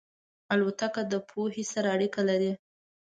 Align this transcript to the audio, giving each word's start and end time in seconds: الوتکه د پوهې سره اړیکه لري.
الوتکه 0.53 1.01
د 1.11 1.13
پوهې 1.29 1.63
سره 1.73 1.87
اړیکه 1.95 2.21
لري. 2.29 2.51